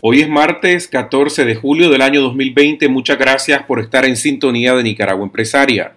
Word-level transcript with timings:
Hoy 0.00 0.20
es 0.20 0.28
martes 0.28 0.86
14 0.86 1.44
de 1.44 1.56
julio 1.56 1.90
del 1.90 2.02
año 2.02 2.20
2020. 2.20 2.88
Muchas 2.88 3.18
gracias 3.18 3.64
por 3.64 3.80
estar 3.80 4.04
en 4.04 4.16
sintonía 4.16 4.72
de 4.74 4.84
Nicaragua 4.84 5.24
Empresaria. 5.24 5.94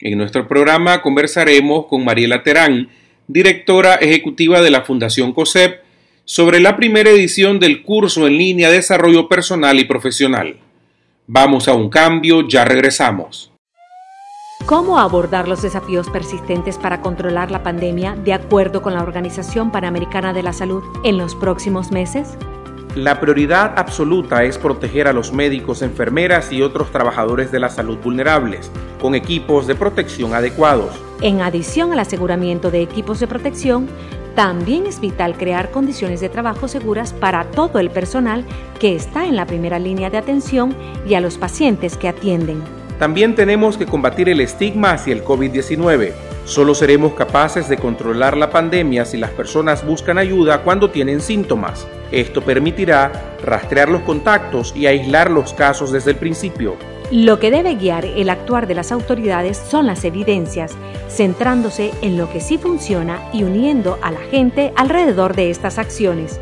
En 0.00 0.18
nuestro 0.18 0.48
programa 0.48 1.00
conversaremos 1.00 1.86
con 1.86 2.04
Mariela 2.04 2.42
Terán, 2.42 2.88
directora 3.28 3.94
ejecutiva 3.94 4.60
de 4.62 4.72
la 4.72 4.82
Fundación 4.82 5.32
COSEP, 5.32 5.80
sobre 6.24 6.58
la 6.58 6.76
primera 6.76 7.08
edición 7.08 7.60
del 7.60 7.84
curso 7.84 8.26
en 8.26 8.36
línea 8.36 8.68
Desarrollo 8.68 9.28
Personal 9.28 9.78
y 9.78 9.84
Profesional. 9.84 10.56
Vamos 11.28 11.68
a 11.68 11.74
un 11.74 11.88
cambio, 11.88 12.48
ya 12.48 12.64
regresamos. 12.64 13.52
¿Cómo 14.66 14.98
abordar 14.98 15.46
los 15.46 15.62
desafíos 15.62 16.10
persistentes 16.10 16.78
para 16.78 17.00
controlar 17.00 17.52
la 17.52 17.62
pandemia 17.62 18.16
de 18.16 18.32
acuerdo 18.32 18.82
con 18.82 18.94
la 18.94 19.04
Organización 19.04 19.70
Panamericana 19.70 20.32
de 20.32 20.42
la 20.42 20.52
Salud 20.52 20.82
en 21.04 21.16
los 21.16 21.36
próximos 21.36 21.92
meses? 21.92 22.36
La 22.96 23.20
prioridad 23.20 23.74
absoluta 23.76 24.42
es 24.44 24.56
proteger 24.56 25.06
a 25.06 25.12
los 25.12 25.30
médicos, 25.30 25.82
enfermeras 25.82 26.50
y 26.50 26.62
otros 26.62 26.90
trabajadores 26.90 27.52
de 27.52 27.60
la 27.60 27.68
salud 27.68 27.98
vulnerables, 28.02 28.70
con 29.02 29.14
equipos 29.14 29.66
de 29.66 29.74
protección 29.74 30.32
adecuados. 30.32 30.98
En 31.20 31.42
adición 31.42 31.92
al 31.92 31.98
aseguramiento 31.98 32.70
de 32.70 32.80
equipos 32.80 33.20
de 33.20 33.26
protección, 33.26 33.86
también 34.34 34.86
es 34.86 34.98
vital 34.98 35.36
crear 35.36 35.70
condiciones 35.70 36.20
de 36.20 36.30
trabajo 36.30 36.68
seguras 36.68 37.12
para 37.12 37.44
todo 37.50 37.80
el 37.80 37.90
personal 37.90 38.46
que 38.80 38.96
está 38.96 39.26
en 39.26 39.36
la 39.36 39.44
primera 39.44 39.78
línea 39.78 40.08
de 40.08 40.16
atención 40.16 40.74
y 41.06 41.12
a 41.16 41.20
los 41.20 41.36
pacientes 41.36 41.98
que 41.98 42.08
atienden. 42.08 42.62
También 42.98 43.34
tenemos 43.34 43.76
que 43.76 43.84
combatir 43.84 44.30
el 44.30 44.40
estigma 44.40 44.92
hacia 44.92 45.12
el 45.12 45.22
COVID-19. 45.22 46.14
Solo 46.46 46.76
seremos 46.76 47.14
capaces 47.14 47.68
de 47.68 47.76
controlar 47.76 48.36
la 48.36 48.50
pandemia 48.50 49.04
si 49.04 49.16
las 49.16 49.32
personas 49.32 49.84
buscan 49.84 50.16
ayuda 50.16 50.62
cuando 50.62 50.90
tienen 50.90 51.20
síntomas. 51.20 51.88
Esto 52.12 52.40
permitirá 52.40 53.34
rastrear 53.44 53.88
los 53.88 54.02
contactos 54.02 54.72
y 54.76 54.86
aislar 54.86 55.28
los 55.28 55.52
casos 55.54 55.90
desde 55.90 56.12
el 56.12 56.18
principio. 56.18 56.76
Lo 57.10 57.40
que 57.40 57.50
debe 57.50 57.74
guiar 57.74 58.04
el 58.04 58.30
actuar 58.30 58.68
de 58.68 58.76
las 58.76 58.92
autoridades 58.92 59.56
son 59.56 59.88
las 59.88 60.04
evidencias, 60.04 60.76
centrándose 61.08 61.90
en 62.00 62.16
lo 62.16 62.30
que 62.30 62.40
sí 62.40 62.58
funciona 62.58 63.18
y 63.32 63.42
uniendo 63.42 63.98
a 64.00 64.12
la 64.12 64.20
gente 64.20 64.72
alrededor 64.76 65.34
de 65.34 65.50
estas 65.50 65.78
acciones. 65.78 66.38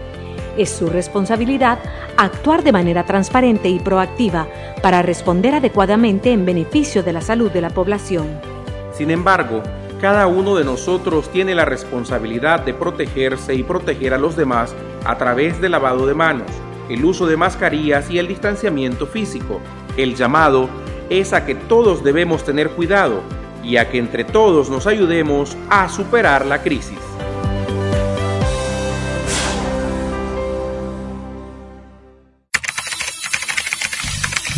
Es 0.58 0.68
su 0.68 0.88
responsabilidad 0.88 1.78
actuar 2.18 2.62
de 2.62 2.72
manera 2.72 3.06
transparente 3.06 3.70
y 3.70 3.78
proactiva 3.78 4.48
para 4.82 5.00
responder 5.00 5.54
adecuadamente 5.54 6.30
en 6.30 6.44
beneficio 6.44 7.02
de 7.02 7.14
la 7.14 7.22
salud 7.22 7.50
de 7.50 7.62
la 7.62 7.70
población. 7.70 8.38
Sin 8.92 9.10
embargo, 9.10 9.62
cada 10.04 10.26
uno 10.26 10.54
de 10.54 10.64
nosotros 10.64 11.32
tiene 11.32 11.54
la 11.54 11.64
responsabilidad 11.64 12.60
de 12.60 12.74
protegerse 12.74 13.54
y 13.54 13.62
proteger 13.62 14.12
a 14.12 14.18
los 14.18 14.36
demás 14.36 14.74
a 15.06 15.16
través 15.16 15.62
del 15.62 15.72
lavado 15.72 16.06
de 16.06 16.12
manos, 16.12 16.50
el 16.90 17.02
uso 17.06 17.26
de 17.26 17.38
mascarillas 17.38 18.10
y 18.10 18.18
el 18.18 18.28
distanciamiento 18.28 19.06
físico. 19.06 19.62
El 19.96 20.14
llamado 20.14 20.68
es 21.08 21.32
a 21.32 21.46
que 21.46 21.54
todos 21.54 22.04
debemos 22.04 22.44
tener 22.44 22.68
cuidado 22.72 23.22
y 23.62 23.78
a 23.78 23.88
que 23.88 23.96
entre 23.96 24.24
todos 24.24 24.68
nos 24.68 24.86
ayudemos 24.86 25.56
a 25.70 25.88
superar 25.88 26.44
la 26.44 26.60
crisis. 26.60 26.98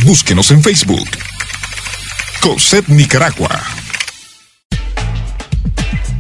Búsquenos 0.04 0.50
en 0.50 0.60
Facebook. 0.60 1.08
COSEP 2.42 2.88
Nicaragua. 2.88 3.85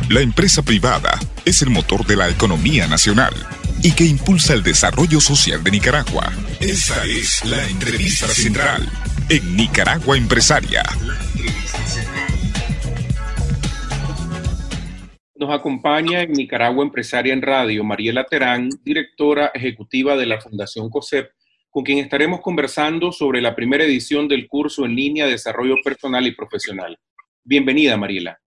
La 0.08 0.20
empresa 0.20 0.62
privada 0.62 1.18
es 1.44 1.62
el 1.62 1.70
motor 1.70 2.06
de 2.06 2.14
la 2.14 2.28
economía 2.28 2.86
nacional 2.86 3.34
y 3.82 3.92
que 3.92 4.04
impulsa 4.04 4.54
el 4.54 4.62
desarrollo 4.62 5.20
social 5.20 5.64
de 5.64 5.72
Nicaragua. 5.72 6.32
Esta 6.60 7.04
es 7.04 7.44
la 7.44 7.68
entrevista 7.68 8.28
central 8.28 8.88
en 9.28 9.56
Nicaragua 9.56 10.16
Empresaria. 10.16 10.84
Nos 15.34 15.50
acompaña 15.50 16.22
en 16.22 16.34
Nicaragua 16.34 16.84
Empresaria 16.84 17.32
en 17.32 17.42
Radio 17.42 17.82
Mariela 17.82 18.22
Terán, 18.22 18.70
directora 18.84 19.50
ejecutiva 19.54 20.16
de 20.16 20.26
la 20.26 20.40
Fundación 20.40 20.88
COSEP 20.88 21.32
con 21.68 21.82
quien 21.82 21.98
estaremos 21.98 22.40
conversando 22.42 23.10
sobre 23.10 23.42
la 23.42 23.56
primera 23.56 23.82
edición 23.82 24.28
del 24.28 24.46
curso 24.46 24.84
en 24.86 24.94
línea 24.94 25.24
de 25.24 25.32
Desarrollo 25.32 25.74
Personal 25.84 26.24
y 26.28 26.30
Profesional. 26.30 26.96
Bienvenida, 27.42 27.96
Mariela. 27.96 28.38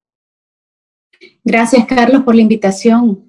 Gracias, 1.43 1.85
Carlos, 1.85 2.23
por 2.23 2.35
la 2.35 2.41
invitación. 2.41 3.25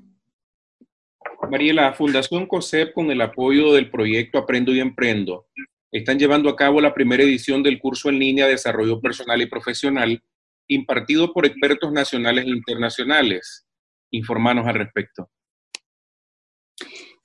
Mariela, 1.51 1.93
Fundación 1.93 2.47
COSEP, 2.47 2.93
con 2.93 3.11
el 3.11 3.21
apoyo 3.21 3.73
del 3.73 3.91
proyecto 3.91 4.39
Aprendo 4.39 4.73
y 4.73 4.81
Emprendo, 4.81 5.47
están 5.91 6.19
llevando 6.19 6.49
a 6.49 6.57
cabo 6.57 6.81
la 6.81 6.95
primera 6.95 7.25
edición 7.25 7.63
del 7.63 7.81
curso 7.81 8.09
en 8.09 8.19
línea 8.21 8.47
de 8.47 8.53
Desarrollo 8.53 9.01
Personal 9.01 9.43
y 9.43 9.47
Profesional, 9.47 10.23
impartido 10.69 11.33
por 11.33 11.47
expertos 11.47 11.93
nacionales 11.93 12.45
e 12.47 12.51
internacionales. 12.51 13.67
Informanos 14.13 14.67
al 14.67 14.75
respecto. 14.75 15.29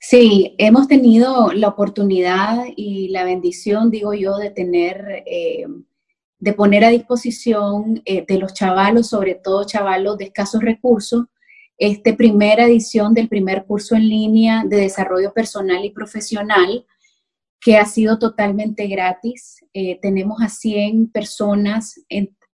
Sí, 0.00 0.54
hemos 0.58 0.88
tenido 0.88 1.52
la 1.52 1.68
oportunidad 1.68 2.64
y 2.76 3.08
la 3.08 3.24
bendición, 3.24 3.90
digo 3.90 4.14
yo, 4.14 4.36
de 4.36 4.50
tener, 4.50 5.24
eh, 5.26 5.66
de 6.38 6.52
poner 6.52 6.84
a 6.84 6.90
disposición 6.90 8.02
eh, 8.04 8.24
de 8.26 8.38
los 8.38 8.54
chavalos, 8.54 9.08
sobre 9.08 9.34
todo 9.34 9.64
chavalos 9.64 10.18
de 10.18 10.26
escasos 10.26 10.62
recursos, 10.62 11.24
esta 11.78 12.16
primera 12.16 12.64
edición 12.64 13.14
del 13.14 13.28
primer 13.28 13.64
curso 13.66 13.96
en 13.96 14.08
línea 14.08 14.64
de 14.66 14.78
desarrollo 14.78 15.32
personal 15.32 15.84
y 15.84 15.90
profesional, 15.90 16.86
que 17.60 17.76
ha 17.76 17.84
sido 17.84 18.18
totalmente 18.18 18.86
gratis. 18.86 19.64
Eh, 19.74 19.98
tenemos 20.00 20.40
a 20.40 20.48
100 20.48 21.10
personas, 21.10 22.00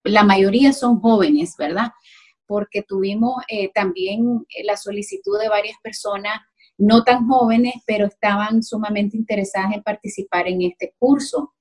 la 0.03 0.23
mayoría 0.23 0.73
son 0.73 0.99
jóvenes, 0.99 1.55
¿verdad? 1.57 1.91
Porque 2.47 2.81
tuvimos 2.81 3.35
también 3.73 4.45
la 4.63 4.75
solicitud 4.75 5.39
de 5.39 5.49
varias 5.49 5.77
personas 5.83 6.39
no 6.81 7.03
tan 7.03 7.27
jóvenes, 7.27 7.75
pero 7.85 8.07
estaban 8.07 8.63
sumamente 8.63 9.15
interesadas 9.15 9.73
en 9.73 9.83
participar 9.83 10.47
en 10.47 10.63
este 10.63 10.95
curso. 10.97 11.53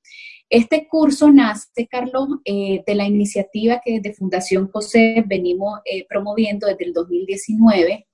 Este 0.50 0.88
curso 0.88 1.30
nace, 1.30 1.86
Carlos, 1.88 2.28
eh, 2.44 2.82
de 2.84 2.94
la 2.96 3.06
iniciativa 3.06 3.80
que 3.84 4.00
desde 4.00 4.16
Fundación 4.16 4.68
José 4.68 5.22
venimos 5.24 5.78
eh, 5.84 6.04
promoviendo 6.08 6.66
desde 6.66 6.86
el 6.86 6.92
2019 6.92 8.08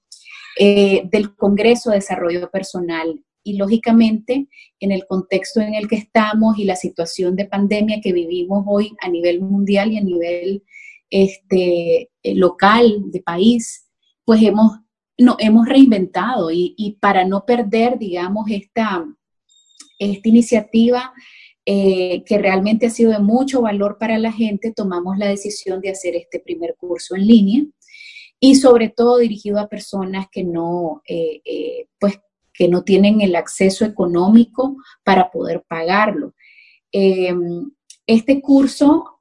eh, 0.59 1.03
del 1.11 1.35
Congreso 1.35 1.91
de 1.91 1.97
Desarrollo 1.97 2.51
Personal. 2.51 3.25
Y 3.43 3.57
lógicamente, 3.57 4.49
en 4.81 4.93
el 4.93 5.07
contexto 5.07 5.61
en 5.61 5.75
el 5.75 5.89
que 5.89 5.97
estamos 5.97 6.59
y 6.59 6.65
la 6.65 6.77
situación 6.77 7.37
de 7.37 7.47
pandemia 7.47 8.03
que 8.03 8.13
vivimos 8.13 8.65
hoy 8.69 8.93
a 9.01 9.09
nivel 9.09 9.41
mundial 9.41 9.93
y 9.93 9.99
a 9.99 10.03
nivel 10.03 10.63
este, 11.09 12.11
local, 12.23 13.05
de 13.13 13.23
país, 13.23 13.89
pues 14.25 14.43
hemos 14.43 14.73
no, 15.19 15.37
hemos 15.39 15.67
reinventado 15.67 16.51
y, 16.51 16.99
para 17.01 17.25
no 17.25 17.47
perder, 17.47 17.99
digamos, 17.99 18.51
esta, 18.51 19.07
esta 19.99 20.29
iniciativa 20.29 21.15
eh, 21.67 22.23
que 22.25 22.39
realmente 22.39 22.87
ha 22.87 22.91
sido 22.91 23.13
de 23.13 23.19
mucho 23.19 23.61
valor 23.61 23.99
para 23.99 24.19
la 24.19 24.33
gente, 24.33 24.73
tomamos 24.73 25.19
la 25.19 25.27
decisión 25.27 25.81
de 25.81 25.91
hacer 25.91 26.17
este 26.17 26.41
primer 26.41 26.77
curso 26.77 27.17
en 27.17 27.27
línea 27.27 27.65
y 28.41 28.55
sobre 28.55 28.89
todo 28.89 29.19
dirigido 29.19 29.59
a 29.59 29.69
personas 29.69 30.27
que 30.31 30.45
no, 30.45 31.03
eh, 31.07 31.43
eh, 31.45 31.89
pues, 31.99 32.19
que 32.55 32.69
no 32.69 32.85
tienen 32.85 33.21
el 33.21 33.37
acceso 33.37 33.85
económico 33.85 34.77
para 35.05 35.31
poder 35.31 35.63
pagarlo. 35.69 36.35
Em, 36.91 37.71
este 38.07 38.41
curso 38.41 39.17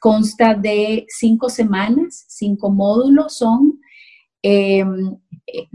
consta 0.00 0.54
de 0.54 1.04
cinco 1.08 1.50
semanas, 1.50 2.24
cinco 2.28 2.70
módulos, 2.70 3.36
son 3.36 3.80
Em, 4.46 5.16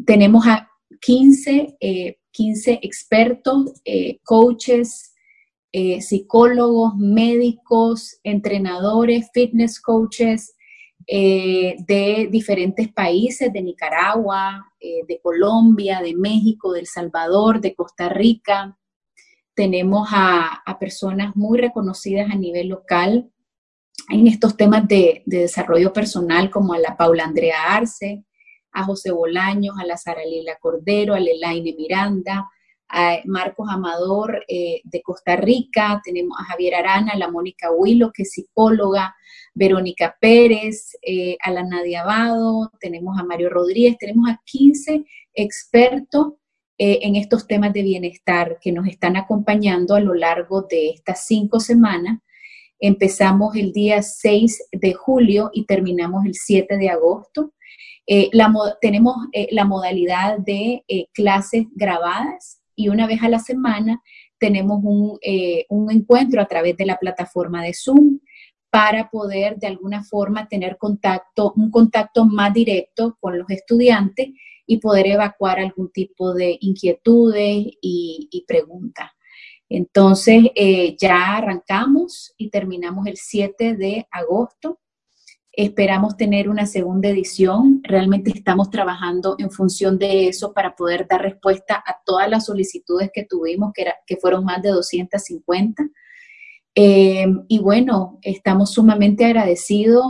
tenemos 0.05 0.45
a 0.45 0.69
15, 1.01 1.75
15 2.31 2.71
eh, 2.71 2.79
expertos, 2.83 3.73
eh, 5.71 6.01
psicólogos, 6.01 6.95
médicos, 6.95 8.19
entrenadores, 8.23 9.29
fitness 9.33 9.79
coaches 9.79 10.55
de 11.11 12.27
diferentes 12.29 12.87
países, 12.93 13.51
de 13.51 13.63
Nicaragua, 13.63 14.71
de 14.79 15.19
Colombia, 15.23 16.01
de 16.03 16.13
México, 16.13 16.71
de 16.71 16.81
El 16.81 16.85
Salvador, 16.85 17.61
de 17.61 17.73
Costa 17.73 18.09
Rica. 18.09 18.77
tenemos 19.55 20.07
a, 20.11 20.61
personas 20.79 21.35
muy 21.35 21.57
reconocidas 21.57 22.29
a 22.29 22.35
nivel 22.35 22.67
local 22.67 23.31
en 24.09 24.27
estos 24.27 24.57
temas 24.57 24.87
de, 24.87 25.23
desarrollo 25.25 25.93
personal, 25.93 26.49
como 26.49 26.73
a 26.73 26.79
la 26.79 26.97
Paula 26.97 27.25
Andrea 27.25 27.75
Arce, 27.75 28.23
a 28.71 28.83
José 28.83 29.11
Bolaños, 29.11 29.77
a 29.79 29.85
la 29.85 29.97
Sara 29.97 30.23
Lila 30.25 30.57
Cordero, 30.59 31.13
a 31.13 31.19
Lelaine 31.19 31.75
Miranda, 31.75 32.49
a 32.89 33.19
Marcos 33.25 33.67
Amador 33.69 34.43
eh, 34.47 34.81
de 34.83 35.01
Costa 35.01 35.35
Rica, 35.35 36.01
tenemos 36.03 36.37
a 36.39 36.45
Javier 36.45 36.75
Arana, 36.75 37.11
a 37.13 37.17
la 37.17 37.29
Mónica 37.29 37.71
Huilo, 37.71 38.11
que 38.11 38.23
es 38.23 38.31
psicóloga, 38.31 39.15
Verónica 39.53 40.17
Pérez, 40.19 40.97
eh, 41.01 41.37
a 41.41 41.51
la 41.51 41.63
Nadia 41.63 42.01
Abado, 42.01 42.71
tenemos 42.79 43.17
a 43.19 43.23
Mario 43.23 43.49
Rodríguez, 43.49 43.97
tenemos 43.99 44.29
a 44.29 44.41
15 44.43 45.03
expertos 45.33 46.33
eh, 46.77 46.99
en 47.03 47.15
estos 47.15 47.45
temas 47.45 47.73
de 47.73 47.83
bienestar 47.83 48.57
que 48.59 48.71
nos 48.71 48.87
están 48.87 49.17
acompañando 49.17 49.95
a 49.95 49.99
lo 49.99 50.13
largo 50.15 50.63
de 50.63 50.89
estas 50.89 51.25
cinco 51.25 51.59
semanas. 51.59 52.19
Empezamos 52.79 53.55
el 53.55 53.71
día 53.73 54.01
6 54.01 54.69
de 54.71 54.93
julio 54.93 55.51
y 55.53 55.65
terminamos 55.65 56.25
el 56.25 56.33
7 56.33 56.77
de 56.77 56.89
agosto. 56.89 57.53
Tenemos 58.81 59.15
la 59.51 59.65
modalidad 59.65 60.39
de 60.39 60.83
clases 61.13 61.65
grabadas 61.75 62.58
y 62.79 62.89
una 62.89 63.07
vez 63.07 63.21
a 63.21 63.29
la 63.29 63.39
semana 63.39 64.01
tenemos 64.37 64.79
un, 64.83 65.19
un 65.69 65.91
encuentro 65.91 66.41
a 66.41 66.45
través 66.45 66.77
de 66.77 66.85
la 66.85 66.97
plataforma 66.97 67.61
de 67.61 67.73
Zoom 67.73 68.19
para 68.69 69.09
poder 69.09 69.57
de 69.57 69.67
alguna 69.67 70.03
forma 70.03 70.47
tener 70.47 70.77
contacto, 70.77 71.53
un 71.55 71.71
contacto 71.71 72.25
más 72.25 72.53
directo 72.53 73.17
con 73.19 73.37
los 73.37 73.49
estudiantes 73.49 74.29
y 74.65 74.77
poder 74.77 75.07
evacuar 75.07 75.59
algún 75.59 75.91
tipo 75.91 76.33
de 76.33 76.57
inquietudes 76.61 77.65
y, 77.81 78.45
preguntas. 78.47 79.09
Entonces, 79.67 80.45
eh, 80.55 80.95
ya 80.99 81.37
arrancamos 81.37 82.33
y 82.37 82.49
terminamos 82.49 83.07
el 83.07 83.17
7 83.17 83.75
de 83.75 84.07
agosto. 84.11 84.79
Esperamos 85.61 86.15
tener 86.15 86.47
una 86.47 86.65
segunda 86.65 87.09
edición. 87.09 87.81
Realmente 87.83 88.31
estamos 88.33 88.69
trabajando 88.69 89.35
en 89.39 89.51
función 89.51 89.99
de 89.99 90.29
eso 90.29 90.53
para 90.53 90.73
poder 90.73 91.05
dar 91.05 91.21
respuesta 91.21 91.83
a 91.85 91.97
todas 92.05 92.29
las 92.29 92.45
solicitudes 92.45 93.11
que 93.13 93.25
tuvimos, 93.25 93.73
que, 93.73 93.85
que 94.07 94.15
fueron 94.15 94.45
más 94.45 94.61
de 94.61 94.69
250. 94.69 95.83
Eh, 96.75 97.27
y 97.49 97.59
bueno, 97.59 98.19
estamos 98.21 98.71
sumamente 98.71 99.25
agradecidos 99.25 100.05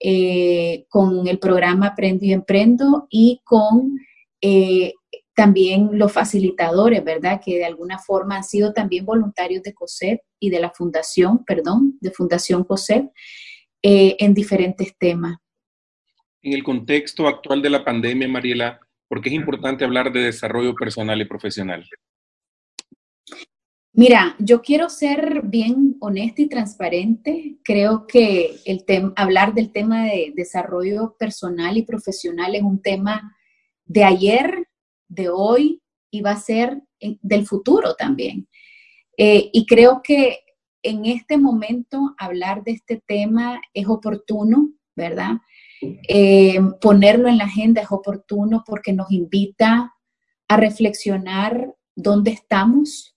eh, 0.00 0.84
con 0.88 1.28
el 1.28 1.38
programa 1.38 1.86
Aprendo 1.86 2.24
y 2.24 2.32
Emprendo 2.32 3.06
y 3.08 3.40
con 3.44 4.00
eh, 4.40 4.94
también 5.32 5.90
los 5.92 6.10
facilitadores, 6.10 7.04
¿verdad? 7.04 7.40
Que 7.40 7.58
de 7.58 7.66
alguna 7.66 8.00
forma 8.00 8.38
han 8.38 8.42
sido 8.44 8.72
también 8.72 9.06
voluntarios 9.06 9.62
de 9.62 9.74
COSEP 9.74 10.22
y 10.40 10.50
de 10.50 10.58
la 10.58 10.70
fundación, 10.70 11.44
perdón, 11.44 11.96
de 12.00 12.10
Fundación 12.10 12.64
COSEP 12.64 13.12
eh, 13.82 14.16
en 14.18 14.34
diferentes 14.34 14.96
temas. 14.98 15.36
En 16.42 16.52
el 16.52 16.62
contexto 16.62 17.26
actual 17.26 17.62
de 17.62 17.70
la 17.70 17.84
pandemia, 17.84 18.28
Mariela, 18.28 18.80
¿por 19.08 19.20
qué 19.20 19.28
es 19.28 19.34
importante 19.34 19.84
hablar 19.84 20.12
de 20.12 20.20
desarrollo 20.20 20.74
personal 20.74 21.20
y 21.20 21.24
profesional? 21.24 21.88
Mira, 23.92 24.36
yo 24.38 24.62
quiero 24.62 24.88
ser 24.88 25.42
bien 25.42 25.96
honesta 26.00 26.42
y 26.42 26.48
transparente. 26.48 27.56
Creo 27.64 28.06
que 28.06 28.56
el 28.64 28.84
hablar 29.16 29.54
del 29.54 29.72
tema 29.72 30.04
de 30.04 30.32
desarrollo 30.36 31.16
personal 31.18 31.76
y 31.76 31.82
profesional 31.82 32.54
es 32.54 32.62
un 32.62 32.80
tema 32.80 33.36
de 33.84 34.04
ayer, 34.04 34.68
de 35.08 35.28
hoy 35.30 35.82
y 36.10 36.20
va 36.20 36.32
a 36.32 36.40
ser 36.40 36.80
del 37.00 37.46
futuro 37.46 37.94
también. 37.96 38.46
Eh, 39.16 39.50
y 39.52 39.66
creo 39.66 40.00
que 40.04 40.44
en 40.88 41.06
este 41.06 41.38
momento 41.38 42.14
hablar 42.18 42.64
de 42.64 42.72
este 42.72 43.02
tema 43.06 43.60
es 43.74 43.86
oportuno, 43.88 44.70
¿verdad? 44.96 45.38
Eh, 45.80 46.60
ponerlo 46.80 47.28
en 47.28 47.38
la 47.38 47.44
agenda 47.44 47.82
es 47.82 47.92
oportuno 47.92 48.64
porque 48.66 48.92
nos 48.92 49.10
invita 49.12 49.94
a 50.48 50.56
reflexionar 50.56 51.74
dónde 51.94 52.30
estamos, 52.32 53.16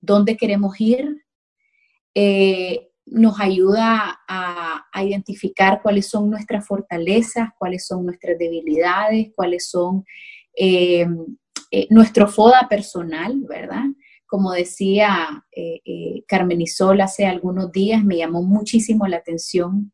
dónde 0.00 0.36
queremos 0.36 0.80
ir, 0.80 1.24
eh, 2.14 2.90
nos 3.06 3.40
ayuda 3.40 4.20
a, 4.28 4.80
identificar 5.02 5.82
cuáles 5.82 6.08
son 6.08 6.30
nuestras 6.30 6.66
fortalezas, 6.66 7.50
cuáles 7.58 7.86
son 7.86 8.06
nuestras 8.06 8.38
debilidades, 8.38 9.32
cuáles 9.34 9.68
son 9.68 10.04
eh, 10.56 11.06
eh, 11.70 11.86
nuestro 11.90 12.28
FODA 12.28 12.68
personal, 12.68 13.34
¿verdad? 13.48 13.84
Como 14.26 14.52
decía 14.52 15.44
Carmen 16.26 16.60
Isol 16.60 17.00
hace 17.00 17.26
algunos 17.26 17.70
días, 17.70 18.04
me 18.04 18.16
llamó 18.16 18.42
muchísimo 18.42 19.06
la 19.06 19.18
atención. 19.18 19.92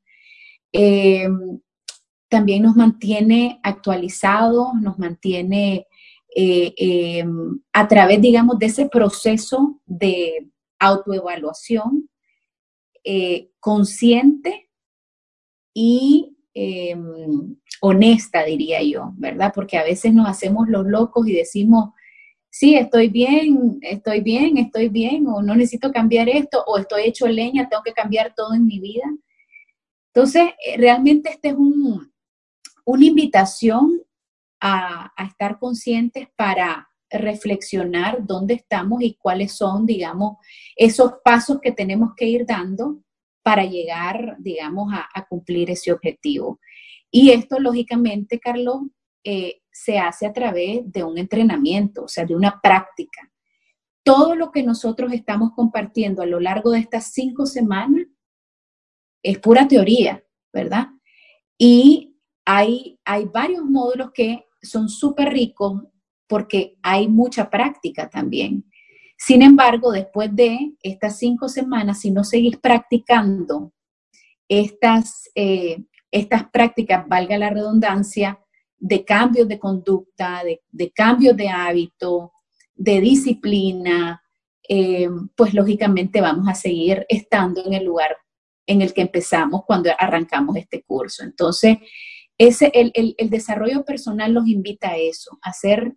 también 2.29 2.63
nos 2.63 2.77
mantiene 2.77 3.61
actualizados, 3.63 4.69
nos 4.81 4.99
mantiene 4.99 5.87
eh, 6.35 6.75
eh, 6.77 7.25
a 7.73 7.89
través, 7.89 8.21
digamos, 8.21 8.59
de 8.59 8.67
ese 8.67 8.89
proceso 8.89 9.81
de 9.87 10.49
autoevaluación 10.79 12.09
eh, 13.03 13.51
consciente 13.59 14.71
y 15.75 16.37
honesta, 17.81 18.45
diría 18.45 18.83
yo, 18.83 19.13
¿verdad? 19.17 19.53
Porque 19.55 19.79
a 19.79 19.85
veces 19.85 20.13
nos 20.13 20.29
hacemos 20.29 20.69
los 20.69 20.85
locos 20.87 21.27
y 21.27 21.33
decimos, 21.33 21.95
sí, 22.51 22.75
estoy 22.75 23.09
bien, 23.09 23.79
estoy 23.83 24.21
bien, 24.21 24.59
estoy 24.59 24.89
bien, 24.89 25.27
o 25.29 25.41
no 25.41 25.55
necesito 25.55 25.93
cambiar 25.93 26.29
esto, 26.29 26.63
o 26.67 26.79
estoy 26.79 27.05
hecho 27.05 27.27
leña, 27.27 27.69
tengo 27.69 27.83
que 27.83 27.93
cambiar 27.93 28.35
todo 28.35 28.55
en 28.55 28.67
mi 28.67 28.81
vida. 28.81 29.05
Entonces, 30.13 30.51
realmente 30.77 31.31
este 31.31 31.49
es 31.51 31.55
un, 31.55 32.13
una 32.85 33.05
invitación 33.05 34.03
a, 34.61 35.13
estar 35.27 35.59
conscientes 35.59 36.29
para 36.37 36.89
reflexionar 37.09 38.25
dónde 38.27 38.55
estamos 38.55 39.03
y 39.03 39.15
cuáles 39.15 39.53
son, 39.53 39.87
digamos, 39.87 40.37
esos 40.77 41.15
pasos 41.25 41.61
que 41.61 41.73
tenemos 41.73 42.11
que 42.17 42.27
ir 42.27 42.47
dando 42.47 43.03
para 43.43 43.65
llegar, 43.65 44.37
digamos, 44.39 44.93
a, 44.93 45.27
cumplir 45.27 45.71
ese 45.71 45.93
objetivo. 45.93 46.61
Y 47.11 47.31
esto, 47.31 47.59
lógicamente, 47.59 48.39
Carlos, 48.39 48.83
eh, 49.25 49.60
se 49.73 49.99
hace 49.99 50.27
a 50.27 50.33
través 50.33 50.91
de 50.91 51.05
un 51.05 51.19
entrenamiento, 51.19 52.05
o 52.05 52.09
sea, 52.09 52.25
de 52.25 52.35
una 52.35 52.61
práctica. 52.61 53.31
Todo 54.03 54.35
lo 54.35 54.51
que 54.51 54.63
nosotros 54.63 55.13
estamos 55.13 55.53
compartiendo 55.55 56.23
a 56.23 56.27
lo 56.27 56.41
largo 56.41 56.71
de 56.71 56.81
estas 56.81 57.13
cinco 57.13 57.47
semanas 57.47 58.07
es 59.23 59.39
pura 59.39 59.69
teoría, 59.69 60.25
¿verdad? 60.53 60.89
Y 61.59 62.17
hay, 62.45 62.99
hay 63.05 63.27
varios 63.27 63.65
módulos 63.65 64.11
que 64.13 64.45
son 64.63 64.89
súper 64.89 65.33
ricos 65.33 65.83
porque 66.27 66.79
hay 66.83 67.09
mucha 67.09 67.51
práctica 67.51 68.09
también. 68.09 68.65
Sin 69.19 69.43
embargo, 69.43 69.93
después 69.93 70.35
de 70.35 70.73
estas 70.83 71.19
cinco 71.19 71.49
semanas, 71.49 72.01
si 72.01 72.11
no 72.11 72.25
seguís 72.25 72.57
practicando 72.57 73.73
estas, 74.49 75.31
eh, 75.35 75.85
estas 76.11 76.49
prácticas, 76.51 77.07
valga 77.07 77.37
la 77.37 77.51
redundancia, 77.51 78.41
de 78.81 79.05
cambios 79.05 79.47
de 79.47 79.59
conducta, 79.59 80.43
de, 80.43 80.63
de 80.73 80.91
cambios 80.91 81.37
de 81.37 81.49
hábito, 81.49 82.33
de 82.75 83.01
disciplina, 83.01 84.23
eh, 84.67 85.09
pues 85.37 85.53
lógicamente 85.53 86.21
vamos 86.21 86.49
a 86.49 86.55
seguir 86.55 87.05
estando 87.09 87.65
en 87.65 87.75
el 87.75 87.85
lugar 87.85 88.17
en 88.67 88.83
el 88.83 88.95
que 88.95 89.03
empezamos 89.03 89.63
cuando 89.67 89.91
arrancamos 89.99 90.57
este 90.57 90.83
curso. 90.83 91.25
Entonces, 91.25 91.79
el, 92.39 92.93
el, 93.19 93.31
desarrollo 93.31 93.85
personal 93.85 94.33
nos 94.33 94.49
invita 94.49 94.91
a 94.91 94.97
eso, 94.97 95.39
a 95.43 95.53
ser, 95.53 95.95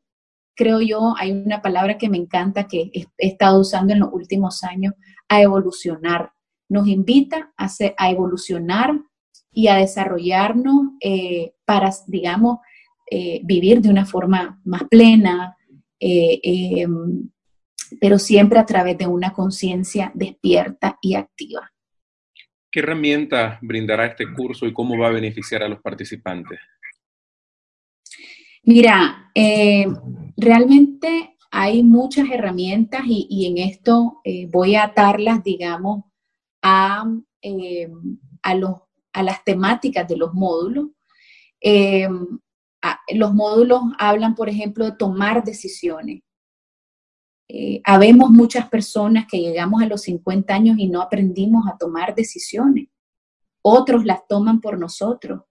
creo 0.56 0.82
yo, 0.82 1.14
hay 1.18 1.32
una 1.32 1.62
palabra 1.62 1.98
que 1.98 2.10
me 2.10 2.18
encanta 2.18 2.68
que 2.68 2.92
he, 2.94 3.08
estado 3.18 3.62
usando 3.62 3.94
en 3.94 4.00
los 4.00 4.10
últimos 4.12 4.64
años, 4.64 4.94
a 5.30 5.42
evolucionar. 5.42 6.34
Nos 6.68 6.88
invita 6.88 7.54
a, 7.56 7.70
a 7.98 8.10
evolucionar 8.10 9.00
y 9.52 9.68
a 9.68 9.76
desarrollarnos 9.76 10.94
eh, 11.00 11.54
para, 11.64 11.92
digamos, 12.08 12.58
eh, 13.10 13.42
vivir 13.44 13.82
de 13.82 13.90
una 13.90 14.06
forma 14.06 14.60
más 14.64 14.84
plena, 14.90 15.56
eh, 16.00 16.40
em, 16.44 17.30
pero 18.00 18.18
siempre 18.18 18.60
a 18.60 18.66
través 18.66 18.98
de 18.98 19.08
una 19.08 19.34
conciencia 19.34 20.12
despierta 20.14 20.98
y 21.02 21.16
activa. 21.16 21.72
¿Qué 22.72 22.80
herramientas 22.80 23.60
brindará 23.62 24.08
este 24.08 24.26
curso 24.34 24.66
y 24.66 24.74
cómo 24.74 24.98
va 24.98 25.08
a 25.08 25.12
beneficiar 25.12 25.62
a 25.62 25.70
los 25.70 25.80
participantes? 25.80 26.60
Mira, 28.64 29.30
eh, 29.36 29.86
realmente 30.38 31.38
hay 31.52 31.84
muchas 31.84 32.30
herramientas 32.32 33.02
y, 33.06 33.46
en 33.46 33.58
esto 33.58 34.22
eh, 34.24 34.48
voy 34.52 34.76
a 34.76 34.86
atarlas, 34.86 35.44
digamos, 35.44 36.06
a, 36.62 37.06
eh, 37.42 37.92
a, 38.42 38.56
los, 38.56 38.82
a, 39.12 39.22
las 39.22 39.44
temáticas 39.44 40.08
de 40.08 40.18
los 40.18 40.34
módulos. 40.34 40.88
Los 43.14 43.34
módulos 43.34 43.82
hablan, 43.98 44.36
por 44.36 44.50
ejemplo, 44.50 44.86
de 44.86 44.94
tomar 44.94 45.44
decisiones. 45.44 46.22
Eh, 47.48 47.82
habemos 47.84 48.30
muchas 48.30 48.68
personas 48.70 49.26
que 49.30 49.40
llegamos 49.40 49.82
a 49.82 49.86
los 49.86 50.02
50 50.02 50.54
años 50.54 50.78
y 50.80 50.88
no 50.88 51.02
aprendimos 51.02 51.66
a 51.68 51.78
tomar 51.78 52.16
decisiones. 52.16 52.88
Otros 53.62 54.06
las 54.06 54.28
toman 54.28 54.60
por 54.60 54.80
nosotros. 54.80 55.42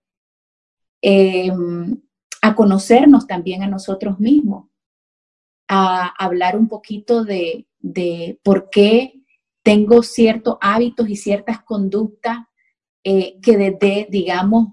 Em, 1.01 2.01
a 2.43 2.55
conocernos 2.55 3.27
también 3.27 3.62
a 3.62 3.69
nosotros 3.69 4.19
mismos. 4.19 4.69
A 5.69 6.09
hablar 6.19 6.57
un 6.57 6.69
poquito 6.69 7.25
de, 7.25 7.67
de 7.79 8.41
por 8.43 8.69
qué 8.71 9.23
tengo 9.62 10.03
ciertos 10.03 10.57
hábitos 10.61 11.09
y 11.09 11.17
ciertas 11.17 11.62
conductas 11.62 12.39
eh, 13.05 13.41
que 13.41 13.57
desde, 13.57 14.09
digamos, 14.11 14.69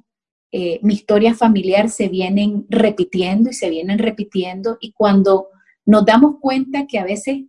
eh, 0.52 0.80
mi 0.82 0.96
historia 0.96 1.36
familiar 1.36 1.90
se 1.90 2.08
vienen 2.08 2.66
repitiendo 2.70 3.50
y 3.50 3.54
se 3.54 3.70
vienen 3.70 4.00
repitiendo 4.00 4.78
y 4.82 4.94
cuando 4.94 5.50
nos 5.86 6.06
damos 6.06 6.36
cuenta 6.40 6.88
que 6.88 7.00
a 7.00 7.04
veces 7.04 7.46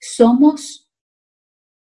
somos 0.00 0.88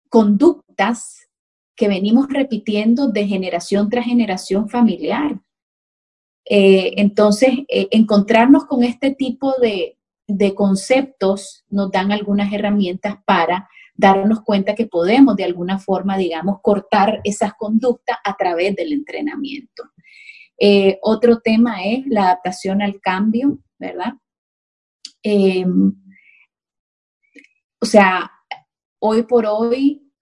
conductas 0.10 1.29
que 1.75 1.88
venimos 1.88 2.27
repitiendo 2.27 3.08
de 3.08 3.27
generación 3.27 3.89
tras 3.89 4.05
generación 4.05 4.70
familiar. 4.70 5.39
Eh, 6.50 6.93
entonces, 6.98 7.51
encontrarnos 7.70 8.65
con 8.65 8.84
este 8.84 9.12
tipo 9.12 9.53
de, 9.62 9.98
de 10.27 10.55
conceptos 10.55 11.63
nos 11.70 11.91
dan 11.91 12.12
algunas 12.12 12.51
herramientas 12.51 13.15
para 13.25 13.70
darnos 13.96 14.41
cuenta 14.41 14.75
que 14.75 14.88
podemos 14.88 15.36
de 15.36 15.43
alguna 15.43 15.77
forma, 15.77 16.17
digamos, 16.17 16.60
cortar 16.62 17.22
esas 17.24 17.53
conductas 17.53 18.17
a 18.24 18.36
través 18.36 18.75
del 18.75 18.93
entrenamiento. 18.93 19.90
Eh, 20.63 21.00
otro 21.01 21.39
tema 21.39 21.84
es 21.84 22.06
la 22.06 22.25
adaptación 22.25 22.84
al 22.84 23.01
cambio, 23.01 23.58
¿verdad? 23.80 24.13
Em, 25.24 25.91
o 27.80 27.86
sea, 27.88 28.32
hoy 29.00 29.24
por 29.24 29.48
hoy 29.48 30.13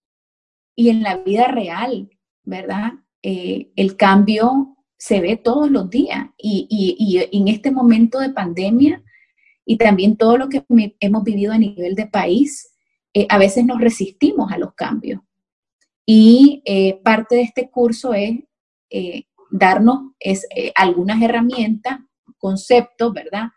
y 0.78 0.88
en 0.88 1.04
la 1.04 1.18
vida 1.18 1.50
real, 1.50 2.10
¿verdad? 2.46 2.94
Eh, 3.22 3.74
el 3.76 3.98
cambio 3.98 4.78
se 4.98 5.20
ve 5.20 5.36
todos 5.36 5.70
los 5.70 5.90
días 5.90 6.30
y, 6.38 7.28
en 7.34 7.50
este 7.50 7.72
momento 7.72 8.20
de 8.20 8.30
pandemia 8.30 9.04
y 9.66 9.76
también 9.78 10.16
todo 10.16 10.38
lo 10.38 10.48
que 10.48 10.64
hemos 11.02 11.24
vivido 11.26 11.52
a 11.52 11.58
nivel 11.58 11.96
de 11.96 12.08
país, 12.08 12.78
eh, 13.14 13.28
a 13.28 13.38
veces 13.38 13.66
nos 13.66 13.82
resistimos 13.82 14.54
a 14.54 14.58
los 14.58 14.74
cambios. 14.74 15.20
Y 16.06 16.64
parte 17.04 17.36
de 17.36 17.42
este 17.42 17.70
curso 17.70 18.14
es 18.14 18.40
darnos 19.50 20.14
es, 20.20 20.48
algunas 20.76 21.22
herramientas, 21.22 22.00
conceptos, 22.38 23.14
¿verdad? 23.14 23.50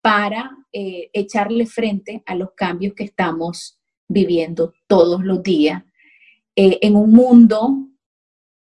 Para 0.00 0.56
echarle 0.72 1.66
frente 1.66 2.22
a 2.26 2.34
los 2.34 2.50
cambios 2.54 2.94
que 2.94 3.04
estamos 3.04 3.78
viviendo 4.08 4.74
todos 4.86 5.24
los 5.24 5.42
días 5.42 5.82
en 6.54 6.96
un 6.96 7.12
mundo 7.12 7.86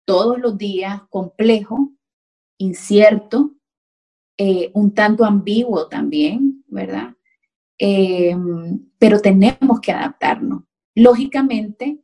todos 0.06 0.38
los 0.38 0.56
días 0.56 1.02
complejo, 1.10 1.92
incierto, 2.58 3.56
un 4.72 4.94
tanto 4.94 5.24
ambiguo 5.24 5.88
también, 5.88 6.64
¿verdad? 6.68 7.14
Pero 7.76 9.20
tenemos 9.20 9.80
que 9.80 9.92
adaptarnos. 9.92 10.62
Lógicamente, 10.94 11.98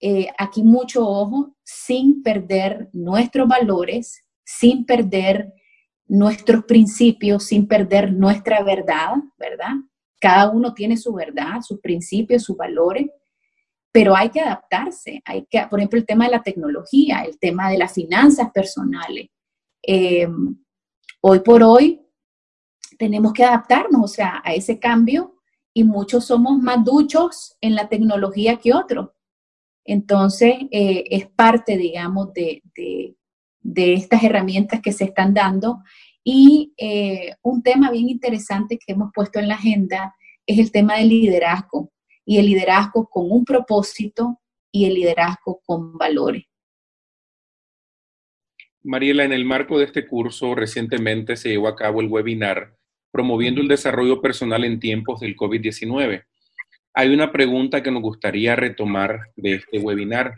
eh, 0.00 0.28
aquí 0.38 0.62
mucho 0.62 1.06
ojo, 1.06 1.56
sin 1.64 2.22
perder 2.22 2.88
nuestros 2.92 3.48
valores, 3.48 4.24
sin 4.44 4.86
perder 4.86 5.52
nuestros 6.06 6.64
principios, 6.64 7.44
sin 7.44 7.66
perder 7.66 8.12
nuestra 8.12 8.62
verdad, 8.62 9.14
¿verdad? 9.36 9.74
Cada 10.20 10.50
uno 10.50 10.72
tiene 10.72 10.96
su 10.96 11.12
verdad, 11.12 11.60
sus 11.62 11.80
principios, 11.80 12.44
sus 12.44 12.56
valores, 12.56 13.08
pero 13.92 14.16
hay 14.16 14.30
que 14.30 14.40
adaptarse. 14.40 15.22
Hay 15.24 15.46
que, 15.50 15.66
por 15.68 15.78
ejemplo, 15.78 15.98
el 15.98 16.06
tema 16.06 16.26
de 16.26 16.32
la 16.32 16.42
tecnología, 16.42 17.22
el 17.22 17.38
tema 17.38 17.70
de 17.70 17.78
las 17.78 17.92
finanzas 17.92 18.50
personales. 18.52 19.28
Em, 19.82 20.56
hoy 21.20 21.40
por 21.40 21.62
hoy 21.62 22.00
tenemos 22.98 23.32
que 23.32 23.44
adaptarnos, 23.44 24.02
o 24.02 24.08
sea, 24.08 24.42
a 24.44 24.54
ese 24.54 24.78
cambio 24.78 25.36
y 25.72 25.84
muchos 25.84 26.26
somos 26.26 26.58
más 26.58 26.84
duchos 26.84 27.56
en 27.60 27.74
la 27.74 27.88
tecnología 27.88 28.56
que 28.56 28.74
otros. 28.74 29.10
Entonces, 29.88 30.54
eh, 30.70 31.04
es 31.08 31.26
parte, 31.30 31.78
digamos, 31.78 32.34
de, 32.34 32.62
estas 33.74 34.22
herramientas 34.22 34.82
que 34.82 34.92
se 34.92 35.04
están 35.04 35.32
dando. 35.32 35.78
Y 36.22 36.74
eh, 36.76 37.34
un 37.40 37.62
tema 37.62 37.90
bien 37.90 38.10
interesante 38.10 38.78
que 38.78 38.92
hemos 38.92 39.10
puesto 39.14 39.38
en 39.38 39.48
la 39.48 39.54
agenda 39.54 40.14
es 40.46 40.58
el 40.58 40.70
tema 40.70 40.96
del 40.96 41.08
liderazgo 41.08 41.90
y 42.26 42.36
el 42.36 42.44
liderazgo 42.44 43.08
con 43.08 43.32
un 43.32 43.46
propósito 43.46 44.42
y 44.70 44.84
el 44.84 44.92
liderazgo 44.92 45.62
con 45.64 45.96
valores. 45.96 46.44
Mariela, 48.82 49.24
en 49.24 49.32
el 49.32 49.46
marco 49.46 49.78
de 49.78 49.86
este 49.86 50.06
curso 50.06 50.54
recientemente 50.54 51.34
se 51.36 51.48
llevó 51.48 51.68
a 51.68 51.76
cabo 51.76 52.02
el 52.02 52.08
webinar 52.08 52.76
promoviendo 53.10 53.62
el 53.62 53.68
desarrollo 53.68 54.20
personal 54.20 54.64
en 54.64 54.80
tiempos 54.80 55.20
del 55.20 55.34
COVID-19. 55.34 56.26
Hay 56.94 57.12
una 57.12 57.30
pregunta 57.30 57.82
que 57.82 57.90
nos 57.90 58.02
gustaría 58.02 58.56
retomar 58.56 59.20
de 59.36 59.54
este 59.54 59.78
webinar. 59.78 60.34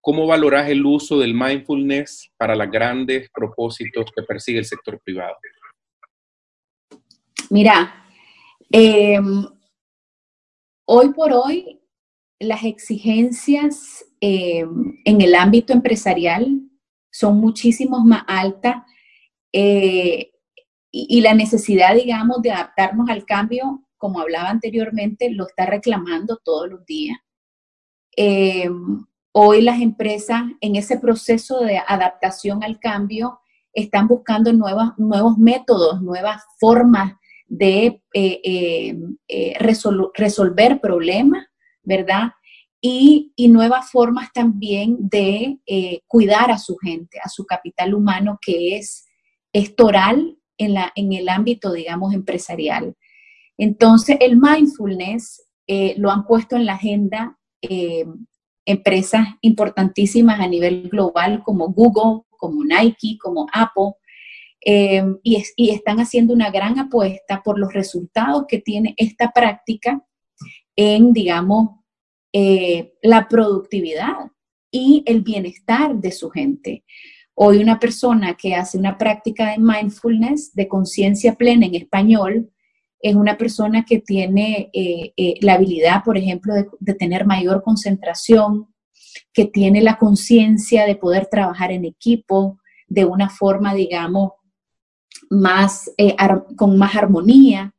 ¿Cómo 0.00 0.26
valoras 0.26 0.68
el 0.70 0.84
uso 0.86 1.18
del 1.18 1.34
mindfulness 1.34 2.30
para 2.36 2.56
los 2.56 2.70
grandes 2.70 3.28
propósitos 3.30 4.10
que 4.14 4.22
persigue 4.22 4.58
el 4.58 4.64
sector 4.64 5.00
privado? 5.04 5.36
Mira, 7.50 8.06
em, 8.70 9.44
hoy 10.86 11.12
por 11.12 11.32
hoy 11.32 11.80
las 12.38 12.64
exigencias 12.64 14.04
em, 14.20 15.00
en 15.04 15.20
el 15.20 15.34
ámbito 15.34 15.72
empresarial 15.72 16.62
son 17.10 17.38
muchísimo 17.38 18.02
más 18.04 18.24
altas. 18.26 18.76
Eh, 19.52 20.30
y, 20.92 21.20
la 21.20 21.34
necesidad, 21.34 21.94
digamos, 21.94 22.42
de 22.42 22.50
adaptarnos 22.50 23.08
al 23.08 23.24
cambio, 23.24 23.84
como 24.00 24.20
hablaba 24.20 24.48
anteriormente, 24.48 25.30
lo 25.30 25.46
está 25.46 25.66
reclamando 25.66 26.38
todos 26.42 26.70
los 26.70 26.86
días. 26.86 27.18
Em, 28.16 29.04
hoy 29.32 29.60
las 29.60 29.80
empresas 29.80 30.42
en 30.62 30.74
ese 30.74 30.98
proceso 30.98 31.60
de 31.60 31.78
adaptación 31.86 32.64
al 32.64 32.80
cambio 32.80 33.40
están 33.74 34.08
buscando 34.08 34.52
nuevos 34.52 35.38
métodos, 35.38 36.00
nuevas 36.00 36.42
formas 36.58 37.12
de 37.46 38.02
eh, 38.14 38.40
eh, 38.42 38.96
eh, 39.28 39.54
resolver 40.14 40.80
problemas, 40.80 41.46
¿verdad? 41.82 42.32
Y, 42.80 43.34
nuevas 43.50 43.90
formas 43.90 44.32
también 44.32 44.96
de 44.98 45.58
cuidar 46.06 46.50
a 46.50 46.58
su 46.58 46.76
gente, 46.76 47.18
a 47.22 47.28
su 47.28 47.44
capital 47.44 47.94
humano 47.94 48.38
que 48.40 48.78
es, 48.78 49.04
es 49.52 49.74
toral 49.76 50.38
en, 50.56 50.74
la, 50.74 50.92
en 50.94 51.12
el 51.12 51.28
ámbito, 51.28 51.72
digamos, 51.72 52.14
empresarial. 52.14 52.96
Entonces, 53.60 54.16
el 54.20 54.38
mindfulness 54.38 55.46
eh, 55.66 55.94
lo 55.98 56.10
han 56.10 56.26
puesto 56.26 56.56
en 56.56 56.64
la 56.64 56.74
agenda 56.74 57.38
eh, 57.60 58.06
empresas 58.64 59.26
importantísimas 59.42 60.40
a 60.40 60.48
nivel 60.48 60.88
global 60.88 61.42
como 61.44 61.68
Google, 61.68 62.22
como 62.38 62.64
Nike, 62.64 63.18
como 63.22 63.46
Apple, 63.52 63.92
eh, 64.64 65.04
y, 65.22 65.42
y, 65.56 65.70
están 65.70 66.00
haciendo 66.00 66.32
una 66.32 66.50
gran 66.50 66.78
apuesta 66.78 67.42
por 67.42 67.58
los 67.58 67.70
resultados 67.74 68.46
que 68.48 68.60
tiene 68.60 68.94
esta 68.96 69.30
práctica 69.30 70.02
en, 70.74 71.12
digamos, 71.12 71.80
la 73.02 73.28
productividad 73.28 74.30
y 74.70 75.02
el 75.04 75.20
bienestar 75.20 75.96
de 75.96 76.12
su 76.12 76.30
gente. 76.30 76.84
Hoy 77.34 77.58
una 77.58 77.78
persona 77.78 78.36
que 78.36 78.54
hace 78.54 78.78
una 78.78 78.96
práctica 78.96 79.50
de 79.50 79.58
mindfulness, 79.58 80.54
de 80.54 80.68
conciencia 80.68 81.34
plena 81.34 81.66
en 81.66 81.74
español, 81.74 82.50
es 83.00 83.14
una 83.14 83.36
persona 83.38 83.84
que 83.84 83.98
tiene 83.98 84.70
eh, 84.72 85.12
eh, 85.16 85.34
la 85.40 85.54
habilidad, 85.54 86.04
por 86.04 86.18
ejemplo, 86.18 86.54
de, 86.78 86.94
tener 86.94 87.24
mayor 87.24 87.62
concentración, 87.62 88.68
que 89.32 89.46
tiene 89.46 89.80
la 89.80 89.96
conciencia 89.96 90.84
de 90.86 90.96
poder 90.96 91.28
trabajar 91.30 91.72
en 91.72 91.84
equipo 91.84 92.58
de 92.88 93.04
una 93.04 93.30
forma, 93.30 93.74
digamos, 93.74 94.32
más, 95.30 95.90
eh, 95.96 96.14
con 96.56 96.76
más 96.78 96.94
armonía. 96.96 97.74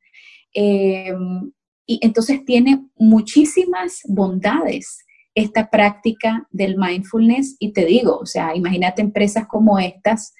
y 0.53 1.99
entonces 2.01 2.43
tiene 2.45 2.85
muchísimas 2.95 4.01
bondades 4.07 5.05
esta 5.35 5.69
práctica 5.69 6.47
del 6.51 6.77
mindfulness 6.77 7.55
y 7.59 7.71
te 7.73 7.85
digo, 7.85 8.17
o 8.17 8.25
sea, 8.25 8.55
imagínate 8.55 9.01
empresas 9.01 9.47
como 9.47 9.79
estas 9.79 10.33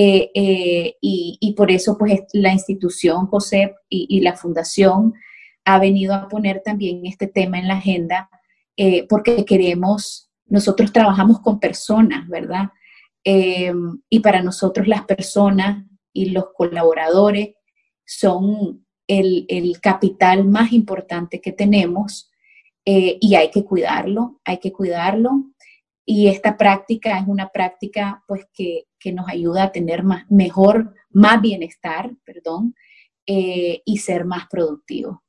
eh, 0.00 0.30
eh, 0.32 0.96
y, 1.00 1.54
por 1.56 1.72
eso 1.72 1.98
pues 1.98 2.20
la 2.32 2.52
institución 2.52 3.26
COSEP 3.26 3.74
y, 3.88 4.20
la 4.20 4.36
fundación 4.36 5.14
ha 5.64 5.80
venido 5.80 6.14
a 6.14 6.28
poner 6.28 6.62
también 6.64 7.04
este 7.04 7.26
tema 7.26 7.58
en 7.58 7.66
la 7.66 7.78
agenda 7.78 8.30
eh, 8.76 9.08
porque 9.08 9.44
queremos, 9.44 10.30
nosotros 10.46 10.92
trabajamos 10.92 11.40
con 11.40 11.58
personas, 11.58 12.28
¿verdad? 12.28 12.70
y 13.24 14.20
para 14.20 14.42
nosotros 14.42 14.86
las 14.86 15.04
personas 15.04 15.84
y 16.14 16.30
los 16.30 16.46
colaboradores 16.56 17.56
son 18.06 18.86
el, 19.08 19.76
capital 19.82 20.44
más 20.44 20.72
importante 20.72 21.40
que 21.40 21.52
tenemos 21.52 22.30
eh, 22.86 23.18
y 23.20 23.34
hay 23.34 23.50
que 23.50 23.64
cuidarlo, 23.64 24.40
hay 24.44 24.58
que 24.58 24.72
cuidarlo. 24.72 25.52
Y 26.06 26.28
esta 26.28 26.56
práctica 26.56 27.18
es 27.18 27.26
una 27.26 27.48
práctica 27.48 28.22
pues 28.26 28.46
que, 28.54 28.87
nos 29.12 29.28
ayuda 29.28 29.64
a 29.64 29.72
tener 29.72 30.02
más, 30.02 30.30
mejor, 30.30 30.94
más 31.10 31.40
bienestar, 31.40 32.10
perdón, 32.24 32.74
eh, 33.26 33.82
y 33.84 33.98
ser 33.98 34.24
más 34.24 34.46
productivo. 34.48 35.22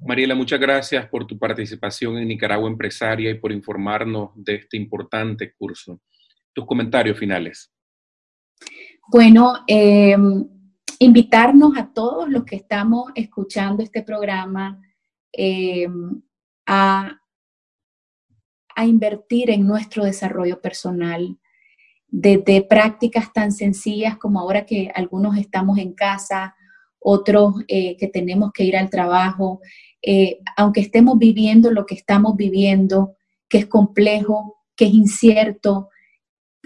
Mariela, 0.00 0.34
muchas 0.34 0.60
gracias 0.60 1.06
por 1.08 1.26
tu 1.26 1.38
participación 1.38 2.18
en 2.18 2.28
Nicaragua 2.28 2.68
Empresaria 2.68 3.30
y 3.30 3.38
por 3.38 3.52
informarnos 3.52 4.32
de 4.34 4.56
este 4.56 4.76
importante 4.76 5.54
curso. 5.54 6.00
Tus 6.52 6.66
comentarios 6.66 7.18
finales. 7.18 7.72
Bueno, 9.10 9.64
em, 9.66 10.46
invitarnos 10.98 11.76
a 11.78 11.92
todos 11.92 12.28
los 12.28 12.44
que 12.44 12.56
estamos 12.56 13.12
escuchando 13.14 13.82
este 13.82 14.02
programa 14.02 14.80
em, 15.32 16.22
a, 16.66 17.18
a 18.76 18.86
invertir 18.86 19.50
en 19.50 19.66
nuestro 19.66 20.04
desarrollo 20.04 20.60
personal, 20.60 21.38
desde 22.16 22.62
prácticas 22.62 23.32
tan 23.32 23.50
sencillas 23.50 24.16
como 24.18 24.38
ahora 24.38 24.64
que 24.64 24.88
algunos 24.94 25.36
estamos 25.36 25.78
en 25.78 25.94
casa, 25.94 26.54
otros 27.00 27.56
eh, 27.66 27.96
que 27.96 28.06
tenemos 28.06 28.52
que 28.52 28.62
ir 28.62 28.76
al 28.76 28.88
trabajo, 28.88 29.60
eh, 30.00 30.38
aunque 30.56 30.80
estemos 30.80 31.18
viviendo 31.18 31.72
lo 31.72 31.86
que 31.86 31.96
estamos 31.96 32.36
viviendo, 32.36 33.16
que 33.48 33.58
es 33.58 33.66
complejo, 33.66 34.58
que 34.76 34.84
es 34.84 34.94
incierto, 34.94 35.88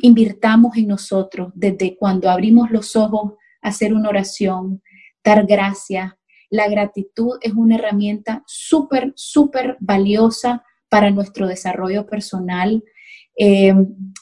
invirtamos 0.02 0.76
en 0.76 0.88
nosotros 0.88 1.50
desde 1.55 1.97
cuando 1.97 2.28
abrimos 2.28 2.71
los 2.71 2.95
ojos, 2.95 3.33
hacer 3.62 3.95
una 3.95 4.11
oración, 4.11 4.83
dar 5.25 5.47
gracias. 5.47 6.12
La 6.50 6.69
gratitud 6.69 7.38
es 7.40 7.55
una 7.55 7.76
herramienta 7.76 8.43
súper, 8.47 9.14
súper 9.17 9.78
valiosa 9.81 10.62
para 10.90 11.11
nuestro 11.11 11.47
desarrollo 11.47 12.07
personal 12.07 12.85
eh, 13.38 13.73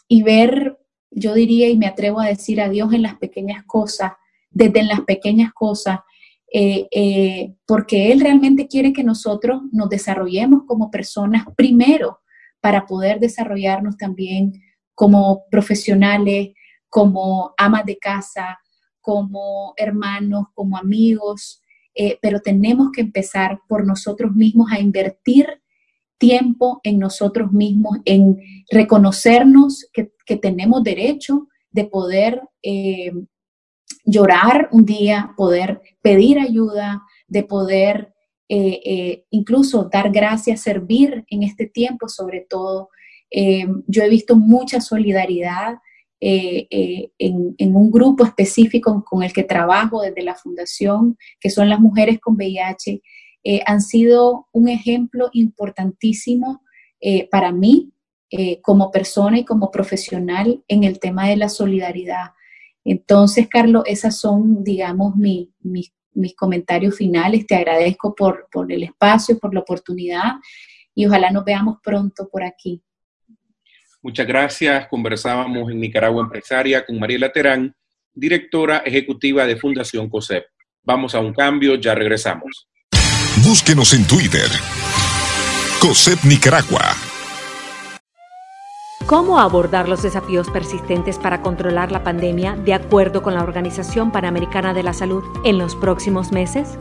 y 0.07 0.23
ver, 0.23 0.79
yo 1.17 1.33
diría 1.33 1.69
y 1.69 1.79
me 1.79 1.87
atrevo 1.87 2.21
a 2.21 2.27
decir 2.27 2.61
a 2.61 2.69
Dios 2.69 2.93
en 2.93 3.03
las 3.03 3.17
pequeñas 3.17 3.65
cosas, 3.65 4.13
desde 4.51 4.81
en 4.81 4.89
las 4.89 5.01
pequeñas 5.01 5.53
cosas, 5.55 6.01
eh, 6.53 6.87
eh, 6.93 7.55
porque 7.67 8.13
Él 8.13 8.21
realmente 8.21 8.69
quiere 8.69 8.93
que 8.93 9.03
nosotros 9.03 9.63
nos 9.73 9.89
desarrollemos 9.89 10.65
como 10.67 10.91
personas 10.91 11.47
primero 11.57 12.21
para 12.61 12.87
poder 12.87 13.19
desarrollarnos 13.19 13.97
también 13.97 14.53
como 14.95 15.45
profesionales, 15.51 16.51
como 16.89 17.55
amas 17.57 17.87
de 17.87 17.97
casa, 17.99 18.59
como 19.01 19.73
hermanos, 19.77 20.47
como 20.55 20.77
amigos, 20.77 21.63
eh, 21.95 22.19
pero 22.21 22.41
tenemos 22.41 22.91
que 22.93 23.01
empezar 23.01 23.61
por 23.69 23.87
nosotros 23.87 24.35
mismos 24.35 24.71
a 24.71 24.81
invertir 24.81 25.63
tiempo 26.19 26.81
en 26.83 26.99
nosotros 26.99 27.53
mismos, 27.53 27.99
en 28.05 28.39
reconocernos 28.71 29.87
que, 29.93 30.13
tenemos 30.35 30.83
derecho 30.83 31.47
de 31.71 31.85
poder 31.85 32.43
eh, 32.65 33.13
llorar 34.05 34.69
un 34.73 34.85
día, 34.85 35.33
poder 35.37 35.81
pedir 36.03 36.41
ayuda, 36.41 37.03
de 37.29 37.45
poder 37.45 38.13
eh, 38.49 39.25
incluso 39.31 39.89
dar 39.93 40.11
gracias, 40.11 40.63
servir 40.63 41.25
en 41.31 41.45
este 41.45 41.67
tiempo 41.67 42.09
sobre 42.09 42.41
todo. 42.49 42.89
yo 43.87 44.03
he 44.03 44.09
visto 44.09 44.35
mucha 44.35 44.81
solidaridad 44.81 45.77
eh, 46.19 46.67
eh, 46.71 47.11
en, 47.19 47.77
un 47.77 47.91
grupo 47.91 48.25
específico 48.25 49.05
con 49.05 49.23
el 49.23 49.35
que 49.35 49.43
trabajo 49.43 50.01
desde 50.01 50.23
la 50.23 50.35
fundación, 50.35 51.19
que 51.39 51.51
son 51.51 51.69
las 51.69 51.79
mujeres 51.79 52.19
con 52.21 52.37
VIH, 52.37 53.03
eh, 53.45 53.61
han 53.67 53.83
sido 53.83 54.49
un 54.53 54.69
ejemplo 54.69 55.29
importantísimo 55.33 56.63
para 57.31 57.53
mí 57.53 57.93
como 58.63 58.91
persona 58.91 59.39
y 59.39 59.45
como 59.45 59.71
profesional 59.71 60.63
en 60.69 60.85
el 60.85 60.99
tema 60.99 61.29
de 61.29 61.37
la 61.37 61.49
solidaridad. 61.49 62.33
Entonces, 62.85 63.49
Carlos, 63.49 63.85
esas 63.87 64.19
son, 64.19 64.63
digamos, 64.63 65.17
mis, 65.17 65.49
mis 66.17 66.35
comentarios 66.35 66.97
finales. 66.97 67.47
Te 67.47 67.55
agradezco 67.55 68.15
por, 68.15 68.49
por 68.51 68.73
el 68.73 68.83
espacio, 68.83 69.39
por 69.39 69.55
la 69.55 69.61
oportunidad 69.61 70.35
y 70.95 71.07
ojalá 71.07 71.31
nos 71.31 71.45
veamos 71.45 71.77
pronto 71.83 72.29
por 72.29 72.43
aquí. 72.43 72.83
Muchas 74.03 74.27
gracias. 74.27 74.89
Conversábamos 74.89 75.71
en 75.71 75.81
Nicaragua 75.81 76.23
Empresaria 76.23 76.85
con 76.85 76.99
Mariela 76.99 77.31
Terán, 77.31 77.75
directora 78.15 78.79
ejecutiva 78.79 79.47
de 79.47 79.57
Fundación 79.57 80.09
COSEP. 80.09 80.45
Vamos 80.83 81.15
a 81.15 81.21
un 81.21 81.35
cambio, 81.35 81.75
ya 81.75 81.95
regresamos. 81.95 82.69
Búsquenos 83.45 83.93
en 83.93 84.07
Twitter. 84.07 84.49
COSEP 85.81 86.25
Nicaragua. 86.25 87.06
¿Cómo 89.07 89.39
abordar 89.39 89.89
los 89.89 90.03
desafíos 90.03 90.51
persistentes 90.51 91.17
para 91.17 91.41
controlar 91.41 91.93
la 91.93 92.03
pandemia 92.03 92.57
de 92.57 92.75
acuerdo 92.75 93.23
con 93.23 93.35
la 93.35 93.45
Organización 93.45 94.11
Panamericana 94.11 94.75
de 94.75 94.83
la 94.83 94.93
Salud 94.93 95.23
en 95.45 95.59
los 95.59 95.77
próximos 95.77 96.33
meses? 96.33 96.77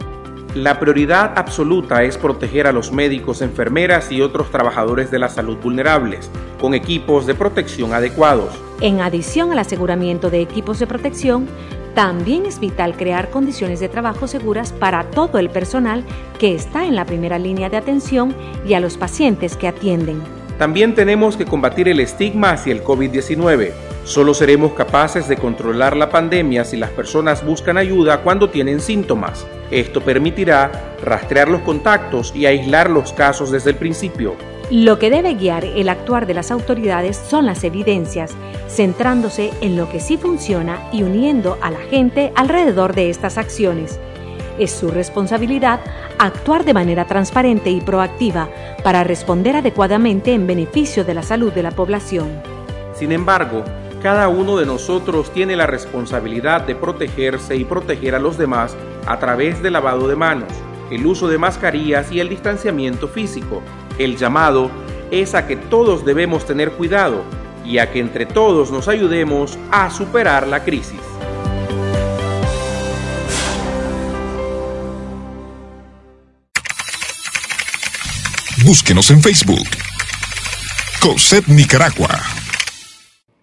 La 0.56 0.80
prioridad 0.80 1.38
absoluta 1.38 2.02
es 2.02 2.18
proteger 2.18 2.66
a 2.66 2.72
los 2.72 2.92
médicos, 2.92 3.44
enfermeras 3.44 4.12
y 4.12 4.24
otros 4.24 4.50
trabajadores 4.50 5.12
de 5.12 5.20
la 5.20 5.30
salud 5.30 5.58
vulnerables, 5.62 6.32
con 6.60 6.74
equipos 6.74 7.28
de 7.28 7.36
protección 7.36 7.94
adecuados. 7.94 8.60
En 8.82 9.02
adición 9.02 9.52
al 9.52 9.60
aseguramiento 9.60 10.32
de 10.32 10.42
equipos 10.42 10.80
de 10.80 10.88
protección, 10.88 11.48
también 11.94 12.48
es 12.48 12.60
vital 12.60 12.98
crear 12.98 13.30
condiciones 13.30 13.80
de 13.80 13.88
trabajo 13.88 14.26
seguras 14.26 14.74
para 14.74 15.12
todo 15.12 15.38
el 15.38 15.52
personal 15.52 16.04
que 16.40 16.56
está 16.56 16.86
en 16.88 16.96
la 16.96 17.06
primera 17.06 17.38
línea 17.38 17.70
de 17.70 17.78
atención 17.78 18.34
y 18.68 18.74
a 18.74 18.80
los 18.80 18.98
pacientes 18.98 19.56
que 19.56 19.68
atienden. 19.68 20.24
También 20.58 20.96
tenemos 20.96 21.38
que 21.38 21.46
combatir 21.46 21.88
el 21.88 22.00
estigma 22.00 22.52
hacia 22.52 22.74
el 22.74 22.84
COVID-19 22.84 23.74
Solo 24.06 24.36
seremos 24.36 24.74
capaces 24.74 25.28
de 25.28 25.36
controlar 25.36 25.98
la 25.98 26.12
pandemia 26.12 26.64
si 26.64 26.78
las 26.78 26.92
personas 26.92 27.44
buscan 27.44 27.76
ayuda 27.76 28.22
cuando 28.22 28.52
tienen 28.52 28.80
síntomas. 28.80 29.48
Esto 29.72 30.00
permitirá 30.00 30.94
rastrear 31.04 31.50
los 31.50 31.62
contactos 31.62 32.32
y 32.36 32.46
aislar 32.46 32.92
los 32.92 33.14
casos 33.14 33.50
desde 33.50 33.72
el 33.72 33.78
principio. 33.78 34.36
Lo 34.70 35.00
que 35.00 35.10
debe 35.10 35.34
guiar 35.34 35.66
el 35.66 35.90
actuar 35.90 36.28
de 36.28 36.36
las 36.36 36.52
autoridades 36.52 37.18
son 37.18 37.48
las 37.48 37.64
evidencias, 37.64 38.36
centrándose 38.70 39.50
en 39.62 39.76
lo 39.76 39.90
que 39.90 40.00
sí 40.00 40.18
funciona 40.18 40.88
y 40.92 41.02
uniendo 41.02 41.58
a 41.62 41.72
la 41.72 41.80
gente 41.80 42.32
alrededor 42.36 42.94
de 42.94 43.10
estas 43.10 43.40
acciones. 43.40 44.00
Es 44.58 44.72
su 44.72 44.90
responsabilidad 44.90 45.82
actuar 46.18 46.64
de 46.64 46.74
manera 46.74 47.06
transparente 47.06 47.70
y 47.70 47.82
proactiva 47.82 48.50
para 48.84 49.04
responder 49.04 49.58
adecuadamente 49.58 50.34
en 50.34 50.48
beneficio 50.48 51.04
de 51.04 51.14
la 51.14 51.24
salud 51.24 51.52
de 51.52 51.64
la 51.64 51.72
población. 51.72 52.42
Sin 52.94 53.12
embargo, 53.12 53.64
cada 54.02 54.30
uno 54.30 54.56
de 54.56 54.66
nosotros 54.66 55.32
tiene 55.32 55.56
la 55.56 55.68
responsabilidad 55.68 56.62
de 56.62 56.76
protegerse 56.76 57.56
y 57.56 57.66
proteger 57.66 58.16
a 58.16 58.20
los 58.20 58.38
demás 58.38 58.78
a 59.08 59.20
través 59.20 59.62
del 59.62 59.74
lavado 59.74 60.08
de 60.08 60.16
manos, 60.16 60.52
el 60.90 61.06
uso 61.06 61.28
de 61.28 61.38
mascarillas 61.38 62.12
y 62.12 62.20
el 62.20 62.30
distanciamiento 62.30 63.08
físico. 63.08 63.62
El 63.98 64.16
llamado 64.16 64.70
es 65.12 65.36
a 65.36 65.48
que 65.48 65.58
todos 65.58 66.06
debemos 66.06 66.46
tener 66.46 66.72
cuidado 66.72 67.24
y 67.66 67.80
a 67.80 67.92
que 67.92 68.00
entre 68.00 68.26
todos 68.26 68.72
nos 68.72 68.88
ayudemos 68.88 69.58
a 69.72 69.90
superar 69.90 70.48
la 70.48 70.64
crisis. 70.64 71.02
Búsquenos 78.66 79.12
en 79.12 79.22
Facebook. 79.22 79.68
COSEP 81.00 81.48
Nicaragua. 81.50 82.10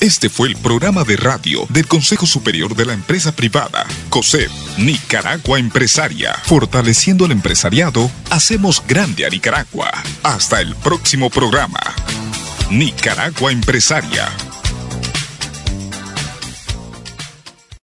Este 0.00 0.28
fue 0.28 0.48
el 0.48 0.56
programa 0.56 1.02
de 1.04 1.16
radio 1.16 1.66
del 1.70 1.86
Consejo 1.86 2.26
Superior 2.26 2.76
de 2.76 2.84
la 2.84 2.92
Empresa 2.92 3.34
Privada, 3.34 3.84
COSEP, 4.10 4.48
Nicaragua 4.78 5.58
Empresaria. 5.58 6.34
Fortaleciendo 6.44 7.26
el 7.26 7.32
empresariado, 7.32 8.10
hacemos 8.30 8.82
grande 8.86 9.26
a 9.26 9.28
Nicaragua. 9.28 9.90
Hasta 10.22 10.60
el 10.60 10.74
próximo 10.76 11.30
programa. 11.30 11.80
Nicaragua 12.70 13.50
Empresaria. 13.50 14.28